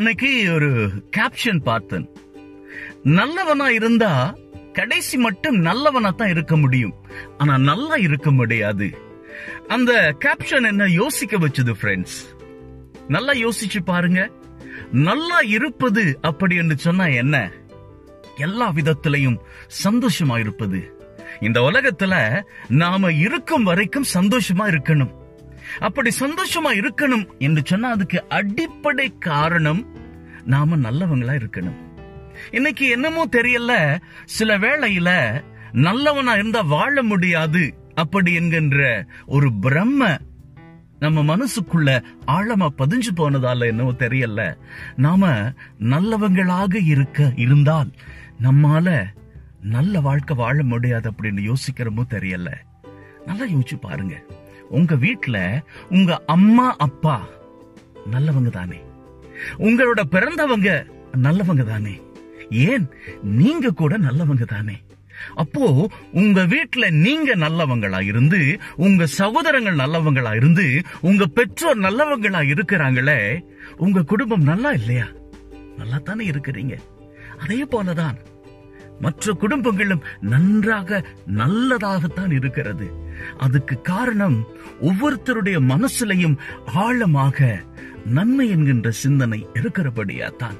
[0.00, 2.10] அன்னைக்கு ஒரு கேப்ஷன் பார்த்தேன்.
[3.02, 4.36] நல்லவனா இருந்தா
[4.72, 6.94] கடைசி மட்டும் நல்லவனா தான் இருக்க முடியும்.
[7.38, 8.98] ஆனா நல்லா இருக்க முடியாது.
[9.68, 12.38] அந்த கேப்ஷன் என்ன யோசிக்க வச்சது ஃப்ரெண்ட்ஸ்
[13.08, 14.30] நல்லா யோசிச்சு பாருங்க.
[14.92, 17.50] நல்லா இருப்பது அப்படி என்று சொன்னா என்ன?
[18.36, 19.38] எல்லா விதத்திலையும்
[19.84, 20.98] சந்தோஷமா இருப்பது.
[21.40, 25.18] இந்த உலகத்துல நாம இருக்கும் வரைக்கும் சந்தோஷமா இருக்கணும்.
[25.78, 29.86] அப்படி சந்தோஷமா இருக்கணும் என்று சொன்னா அதுக்கு அடிப்படை காரணம்
[30.44, 31.78] நாம நல்லவங்களா இருக்கணும்.
[32.50, 35.42] இன்னைக்கு என்னமோ தெரியல சில வேளையில
[35.72, 40.18] நல்லவனா இருந்தா வாழ முடியாது அப்படி என்கின்ற ஒரு பிரம்ம
[40.98, 44.56] நம்ம மனசுக்குள்ள ஆழமா பதிஞ்சு போனதால என்னவோ தெரியல.
[44.96, 47.90] நாம நல்லவங்களாக இருக்க இருந்தால்
[48.42, 49.04] நம்மால
[49.60, 52.50] நல்ல வாழ்க்கை வாழ முடியாது அப்படின்னு யோசிக்கிறமோ தெரியல.
[53.26, 54.22] நல்லா யோசிச்சு பாருங்க.
[54.70, 57.16] உங்க வீட்டுல உங்க அம்மா அப்பா
[58.06, 58.78] நல்லவங்க தானே?
[59.58, 60.70] உங்களோட பிறந்தவங்க
[61.16, 61.94] நல்லவங்க தானே?
[62.50, 62.86] ஏன்
[63.22, 64.76] நீங்க கூட நல்லவங்க தானே?
[65.34, 73.18] அப்போ உங்க வீட்டுல நீங்க நல்லவங்களா இருந்து உங்க சகோதரங்கள் நல்லவங்களா இருந்து உங்க பெற்றோர் நல்லவங்களா இருக்கிறாங்களே
[73.76, 75.06] உங்க குடும்பம் நல்லா இல்லையா?
[75.78, 76.74] நல்லா தானே இருக்கிறீங்க.
[77.38, 78.16] அதே போலதான்
[79.00, 81.00] மற்ற குடும்பங்களும் நன்றாக
[81.36, 82.86] நல்லதாகத்தான் இருக்கிறது.
[83.38, 84.38] அதுக்கு காரணம்
[84.80, 86.36] ஒவ்வொருத்தருடைய மனசுலையும்
[86.84, 87.48] ஆழமாக
[88.04, 90.58] நன்மை என்கின்ற சிந்தனை இருக்கிறபடியா தான்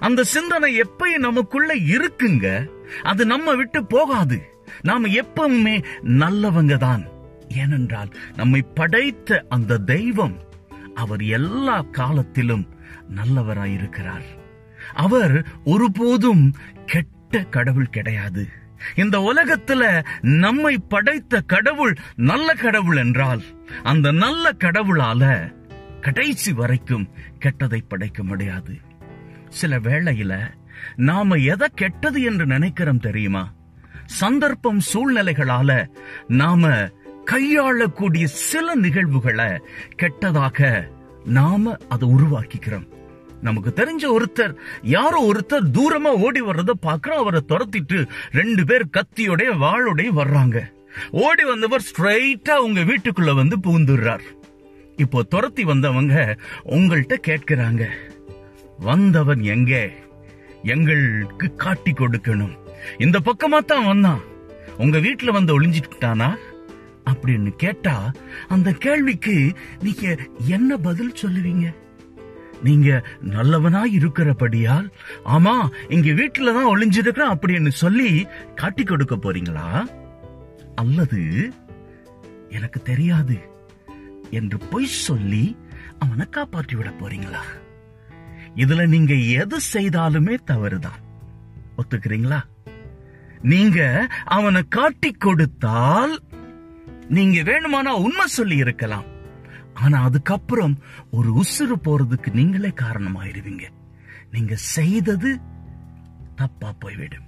[0.00, 2.46] அந்த சிந்தனை எப்பயும் நமக்குள்ள இருக்குங்க
[3.02, 4.38] அது நம்ம விட்டு போகாது.
[4.82, 5.76] நாம எப்பவுமே
[6.22, 7.04] நல்லவங்க தான்
[7.62, 10.36] ஏனென்றால் நம்மை படைத்த அந்த தெய்வம்
[10.94, 12.64] அவர் எல்லா காலத்திலும்
[13.18, 14.26] நல்லவராயிருக்கிறார்.
[14.94, 16.44] அவர் ஒருபோதும்
[16.86, 18.48] கெட்ட கெட்ட கடவுள் கிடையாது.
[18.94, 23.42] இந்த உலகத்துல நம்மை படைத்த கடவுள் நல்ல கடவுள் என்றால்
[23.82, 25.52] அந்த நல்ல கடவுளால
[26.00, 28.74] கடைசி வரைக்கும் கெட்டதை படைக்க முடியாது.
[29.48, 30.54] சில வேளையில
[30.96, 33.52] நாம எதை கெட்டது என்று நினைக்கிறோம் தெரியுமா?
[34.04, 35.88] சந்தர்ப்பம் சூழ்நிலைகளால
[36.26, 36.90] நாம
[37.24, 39.62] கையாளக்கூடிய சில நிகழ்வுகளை
[40.02, 40.88] கெட்டதாக
[41.24, 42.88] நாம அதை உருவாக்கிக்கிறோம்.
[43.46, 44.54] நமக்கு தெரிஞ்ச ஒருத்தர்.
[44.96, 47.98] யாரோ ஒருத்தர் தூரமா ஓடி வர்றத பாக்குறோம் அவரை துரத்திட்டு
[48.32, 50.58] ரெண்டு பேர் கத்தியோடைய வாளோடைய வர்றாங்க.
[51.10, 54.26] ஓடி வந்தவர் ஸ்ட்ரைட்டா உங்க வீட்டுக்குள்ள வந்து பூந்துடுறார்
[54.96, 56.14] இப்போ துரத்தி வந்தவங்க
[56.66, 57.84] உங்கள்கிட்ட கேட்கிறாங்க.
[58.78, 59.82] வந்தவன் எங்கே?
[60.62, 62.54] எங்களுக்கு காட்டி கொடுக்கணும்.
[62.98, 64.22] இந்த பக்கமா தான் வந்தான்.
[64.78, 66.30] உங்க வீட்டுல வந்து ஒளிஞ்சிட்டானா?
[67.10, 68.12] அப்படின்னு கேட்டா
[68.48, 69.36] அந்த கேள்விக்கு
[69.82, 70.06] நீங்க
[70.48, 71.66] என்ன பதில் சொல்லுவீங்க?
[72.62, 74.92] நீங்க நல்லவனா இருக்கிறபடியால்
[75.24, 79.88] ஆமா இங்க வீட்டுல தான் ஒளிஞ்சிருக்கிறேன் அப்படின்னு சொல்லி காட்டி கொடுக்க போறீங்களா?
[80.74, 81.52] அல்லது
[82.48, 83.38] எனக்கு தெரியாது
[84.30, 85.56] என்று பொய் சொல்லி
[85.98, 87.42] அவனை காப்பாற்றி விட போறீங்களா?
[88.54, 91.00] இதுல நீங்க எது செய்தாலுமே தவறுதான்.
[91.76, 92.40] ஒத்துக்கிறீங்களா?
[93.42, 96.22] நீங்க அவனை காட்டி கொடுத்தால்
[97.08, 99.06] நீங்க வேணுமானா உண்மை சொல்லி இருக்கலாம்.
[99.82, 100.78] ஆனா அதுக்கப்புறம்
[101.10, 103.64] ஒரு உசுறு போறதுக்கு நீங்களே காரணமாயிருவீங்க.
[104.30, 105.38] நீங்க செய்தது
[106.34, 107.24] தப்பா போய்விடும்.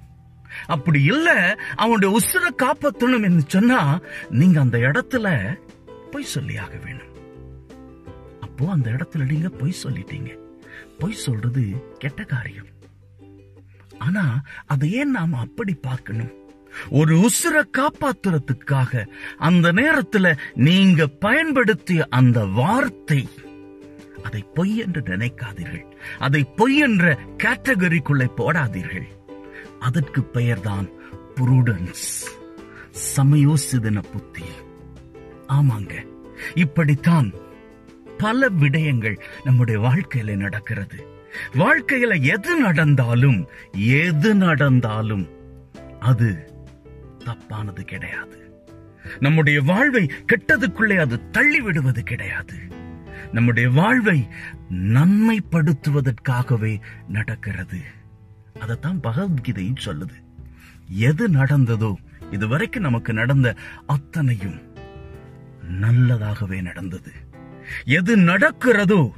[0.66, 4.00] அப்படி இல்ல அவனுடைய உசுரை காப்பாற்றணும் என்று சொன்னா
[4.30, 5.58] நீங்க அந்த இடத்துல
[6.10, 7.12] பொய் சொல்லியாக வேணும்.
[8.40, 10.36] அப்போ அந்த இடத்துல நீங்க பொய் சொல்லிட்டீங்க.
[10.98, 12.66] பொய் சொல்றது கெட்ட காரியம்.
[13.98, 16.37] ஆனா அதை ஏன் நாம அப்படி பார்க்கணும்?
[16.88, 19.06] ஒரு உசுரை காப்பாத்துறதுக்காக
[19.38, 23.28] அந்த நேரத்துல நீங்க பயன்படுத்திய அந்த வார்த்தை.
[24.22, 25.92] அதை பொய் என்று நினைக்காதீர்கள்.
[26.18, 29.06] அதை பொய் என்ற கேட்டகரிக்குள்ளே போடாதீர்கள்.
[29.78, 30.88] அதற்கு பெயர்தான்
[31.34, 32.26] புரூடன்ஸ்.
[33.16, 34.42] சமயோசிதன புத்தி.
[35.48, 36.06] ஆமாங்க.
[36.54, 37.32] இப்படித்தான்
[38.18, 41.06] பல விடயங்கள் நம்முடைய வாழ்க்கையில நடக்கிறது.
[41.54, 45.28] வாழ்க்கையில எது நடந்தாலும் எது நடந்தாலும்
[46.00, 46.56] அது
[47.28, 48.52] தப்பானது கிடையாது.
[49.20, 52.58] நம்முடைய வாழ்வை கெட்டதுக்குள்ளே அது தள்ளிவிடுவது கிடையாது.
[53.32, 54.28] நம்முடைய வாழ்வை
[54.70, 57.80] நன்மைப்படுத்துவதற்காகவே நடக்கிறது.
[58.60, 60.16] அதைத்தான் பகவத்கீதையும் சொல்லுது.
[60.88, 61.94] எது நடந்ததோ
[62.30, 63.54] இதுவரைக்கும் நமக்கு நடந்த
[63.86, 64.60] அத்தனையும்
[65.80, 67.12] நல்லதாகவே நடந்தது.
[67.84, 69.10] எது நடக்கிறதோ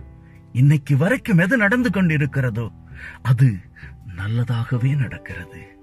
[0.52, 2.72] இன்னைக்கு வரைக்கும் எது நடந்து கொண்டிருக்கிறதோ
[3.22, 3.56] அது
[4.16, 5.78] நல்லதாகவே நடக்கிறது.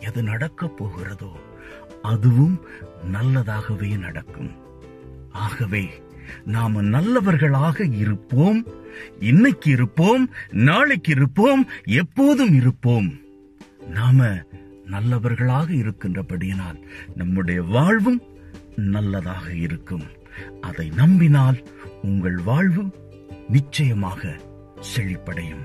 [0.00, 1.36] எது நடக்க போகிறதோ
[2.02, 2.60] அதுவும்
[3.12, 4.50] நல்லதாகவே நடக்கும்.
[5.32, 5.90] ஆகவே
[6.44, 8.66] நாம நல்லவர்களாக இருப்போம்
[9.20, 13.12] இன்னைக்கு இருப்போம் நாளைக்கு இருப்போம் எப்போதும் இருப்போம்.
[13.88, 14.42] நாம
[14.86, 16.82] நல்லவர்களாக இருக்கின்றபடியினால்
[17.16, 18.22] நம்முடைய வாழ்வும்
[18.76, 20.04] நல்லதாக இருக்கும்.
[20.60, 21.66] அதை நம்பினால்
[22.02, 22.84] உங்கள் வாழ்வு
[23.48, 24.36] நிச்சயமாக
[24.96, 25.64] செழிப்படையும்.